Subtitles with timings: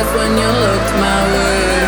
[0.00, 1.80] breath when you looked my way.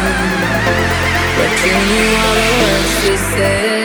[1.37, 3.82] But you knew all the words she said.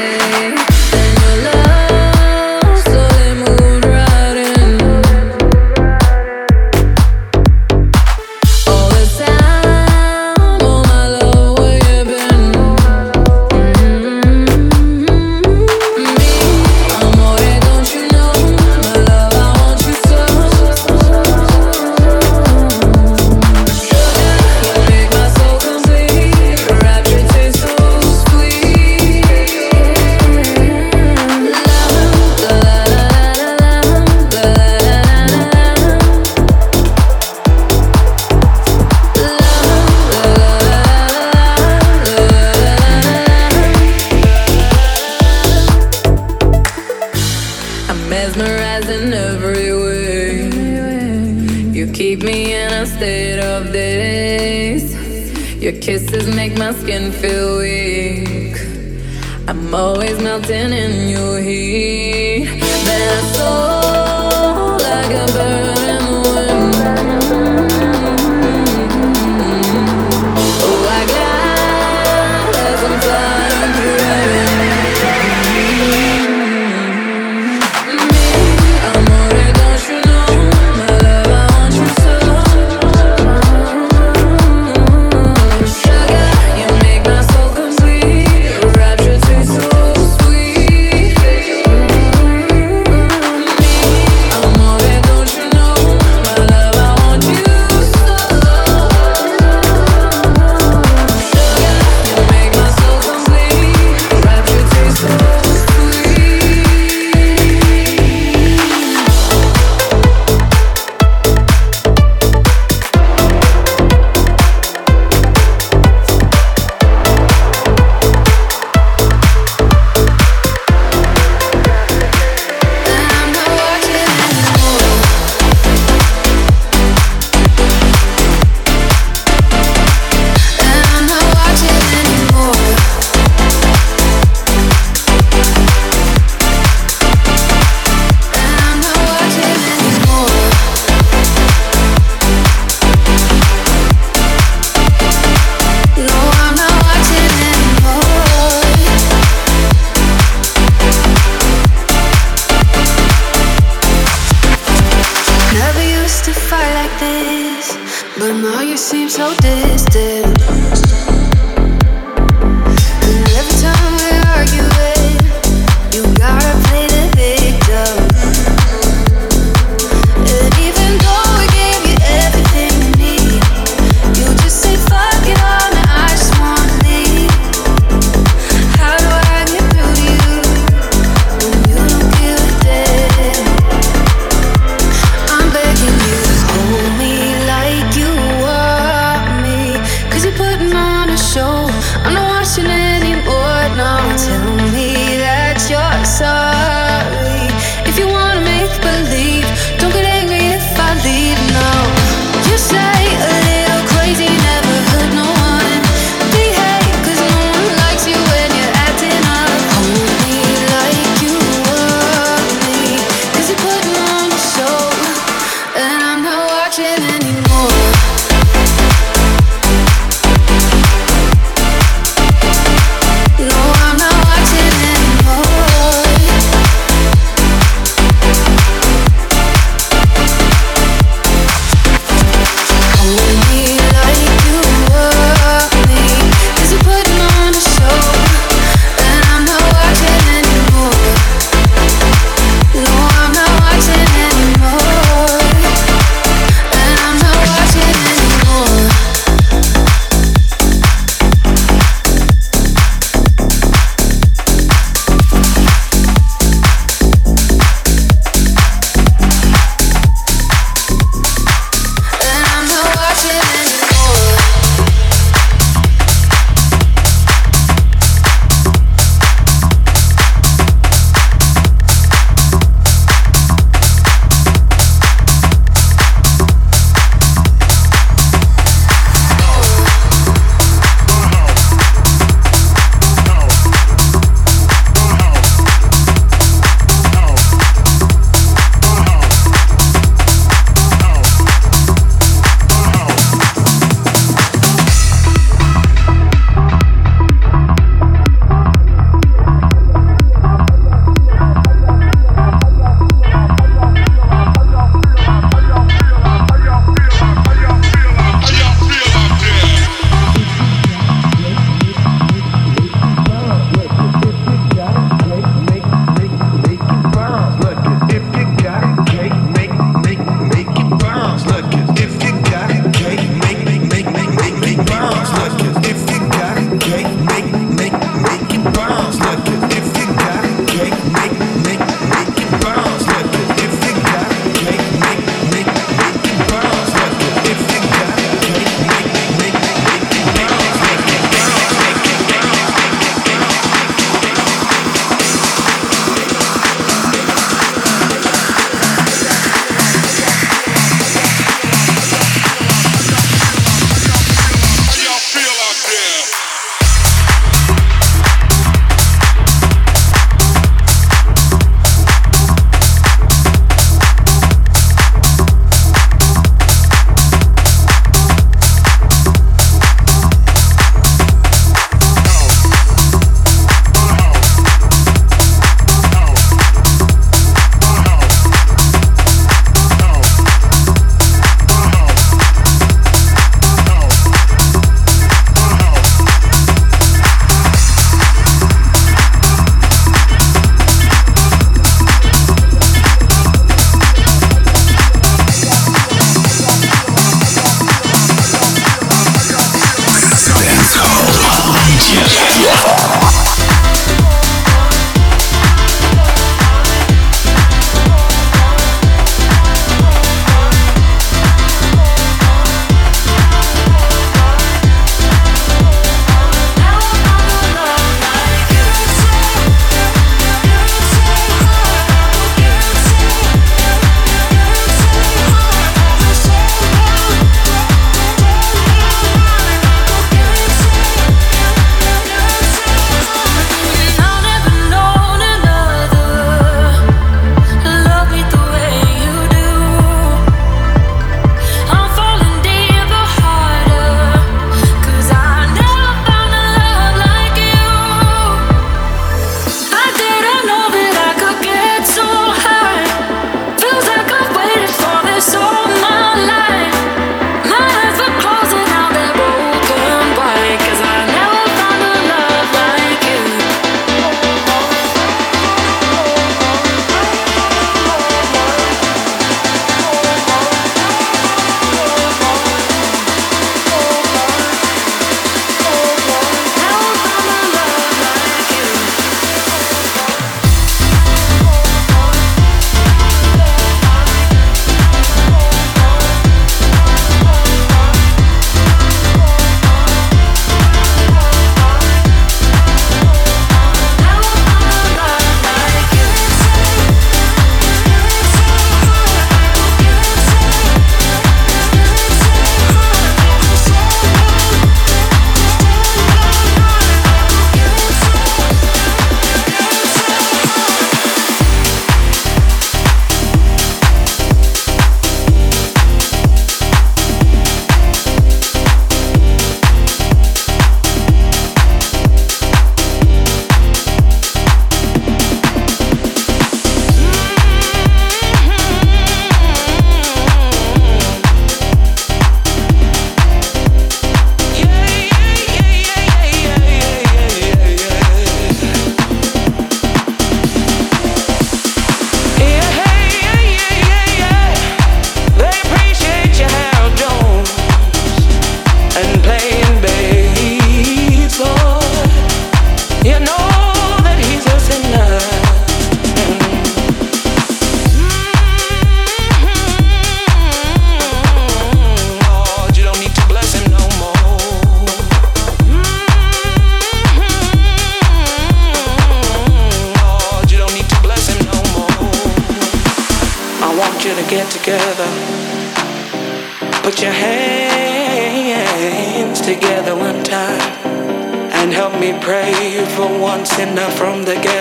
[583.98, 584.77] From the game.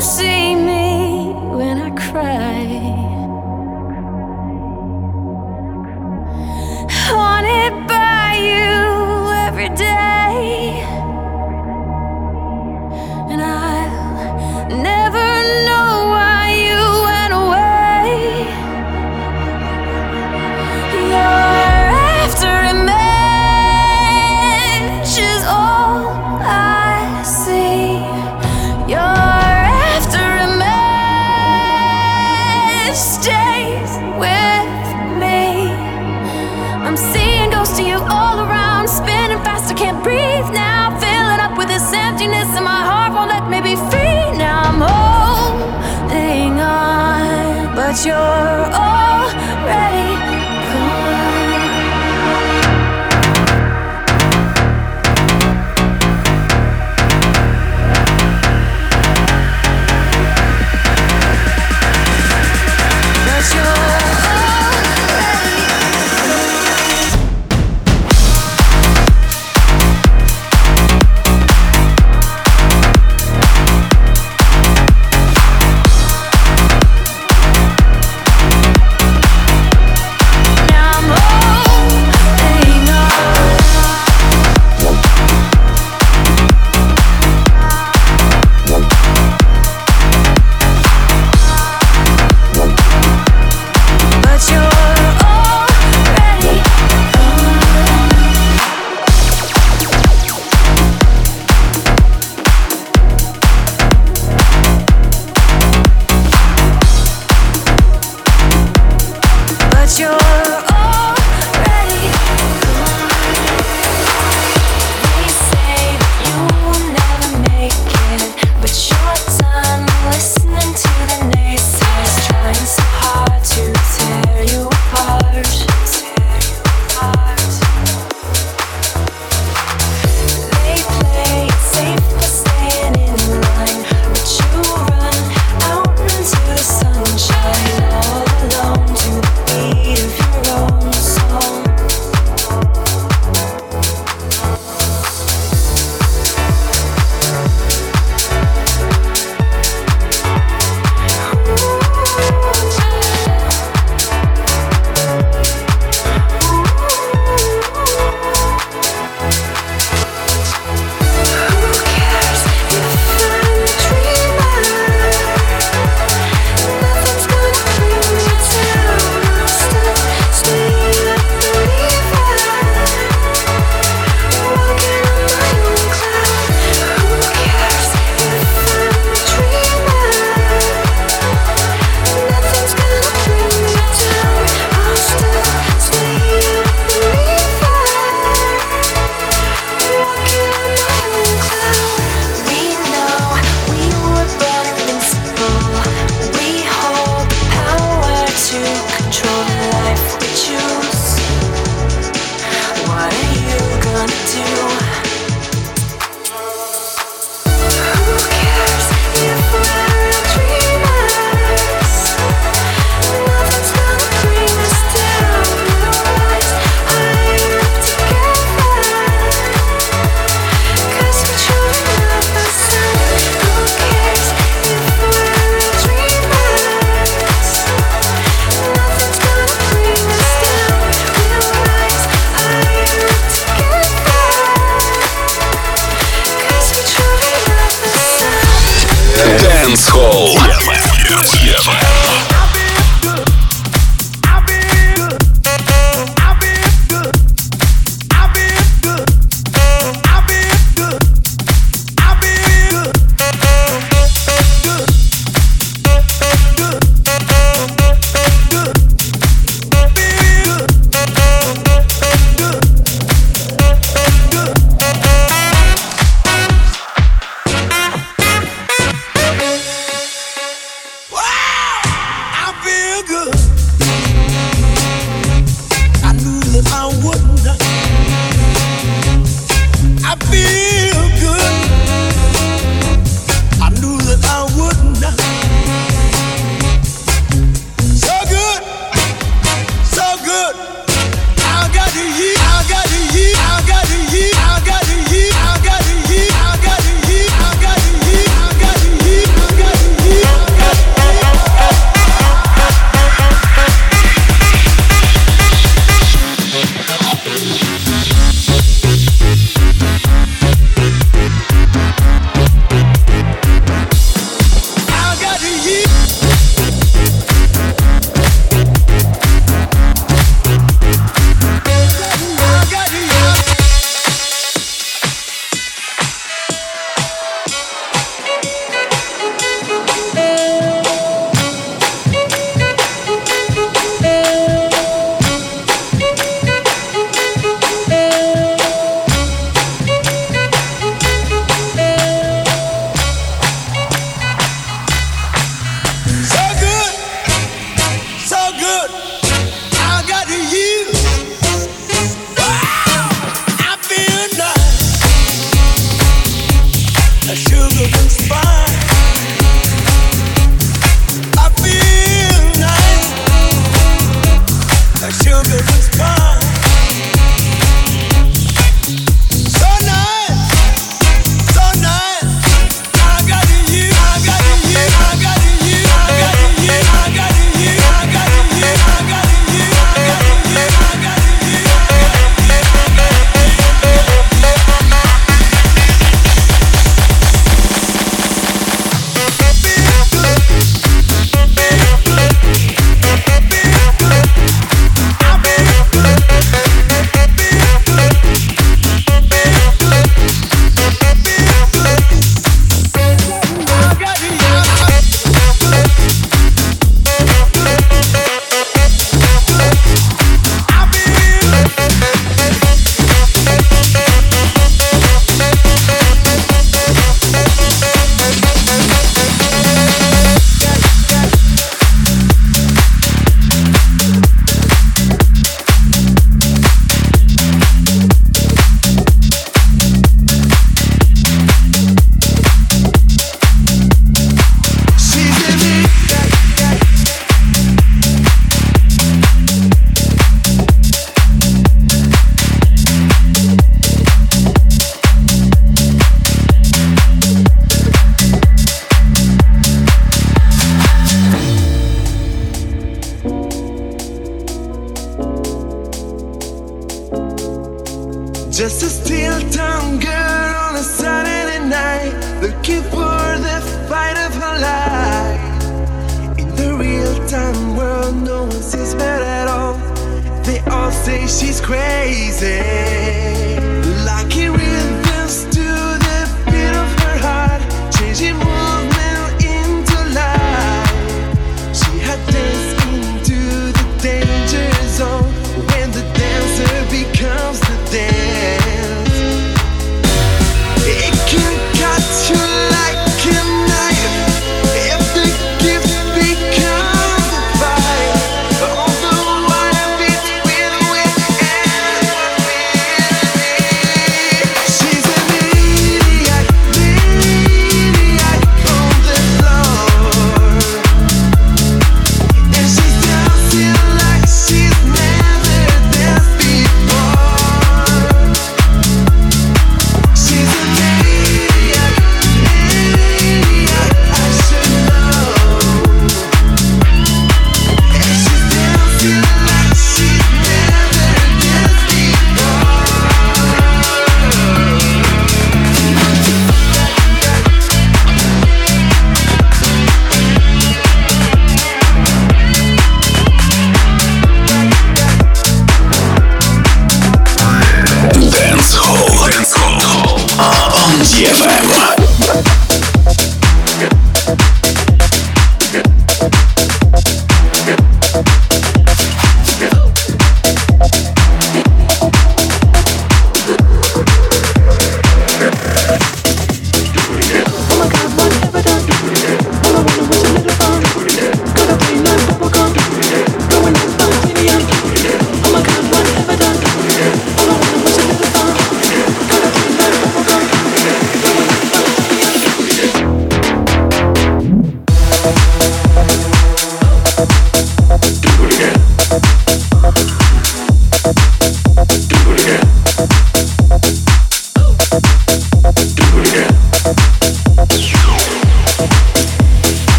[0.00, 0.63] See me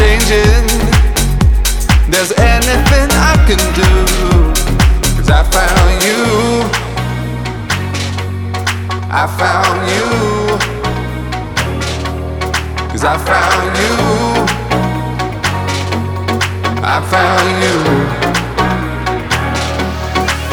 [0.00, 0.66] changing.
[2.12, 3.92] There's anything I can do.
[5.16, 6.22] Cause I found you.
[9.22, 10.08] I found you.
[12.90, 13.94] Cause I found you.
[16.94, 17.76] I found you.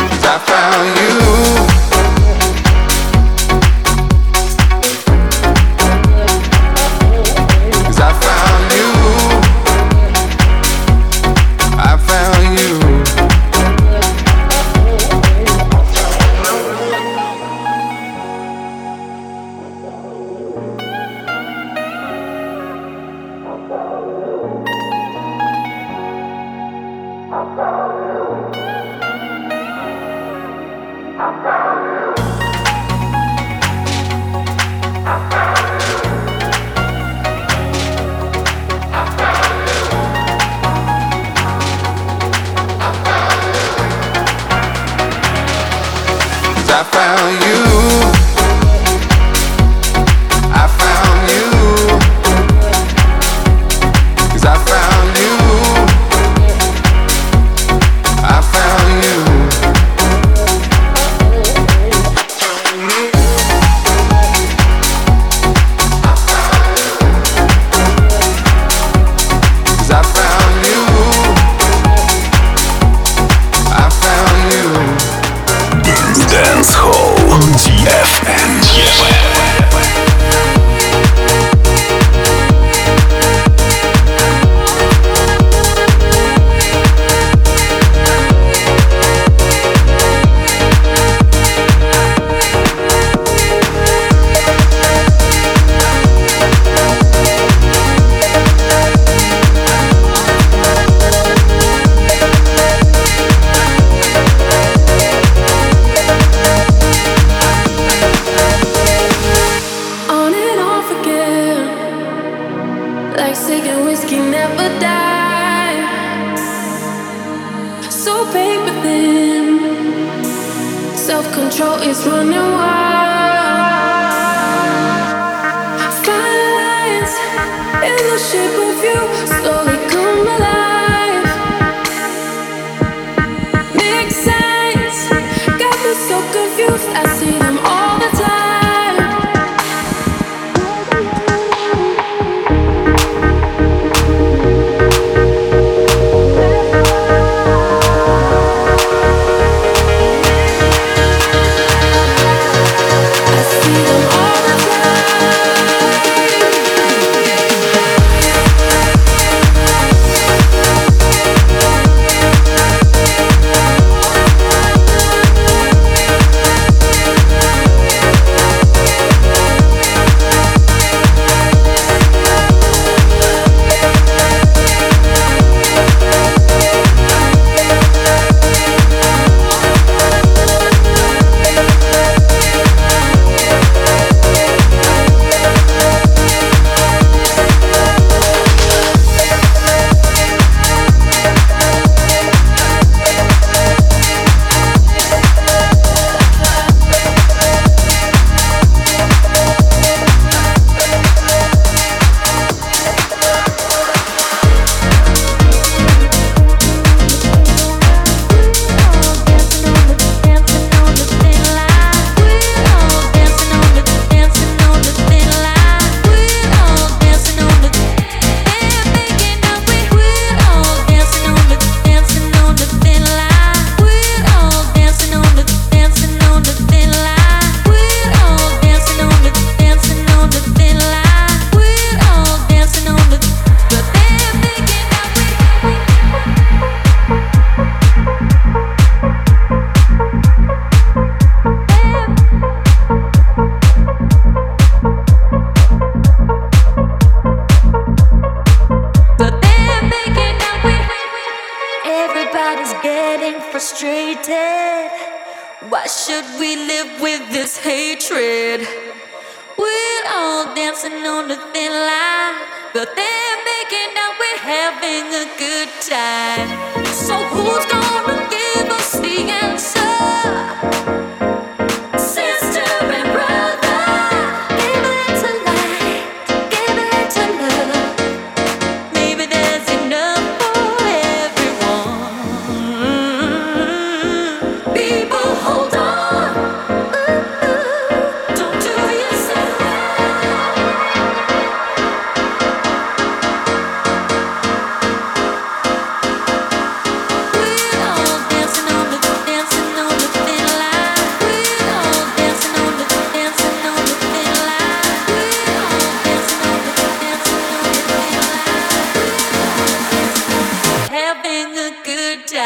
[0.10, 1.77] Cause I found you.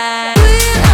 [0.01, 0.90] Good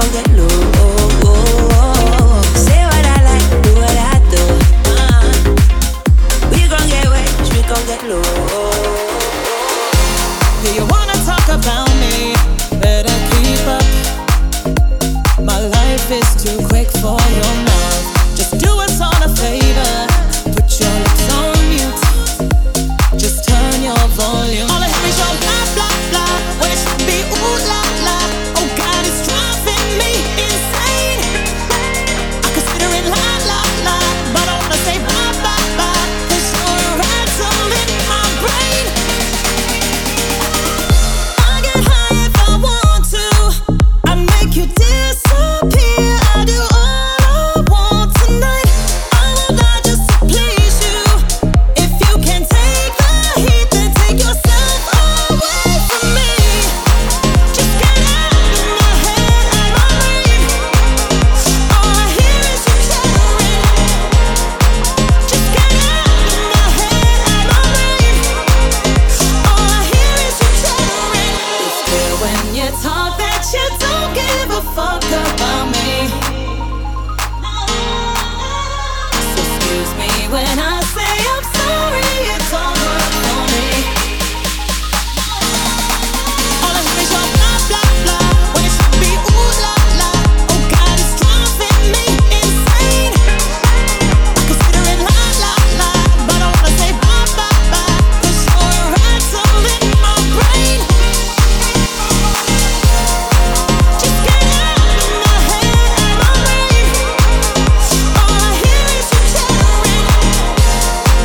[0.00, 0.87] don't get low.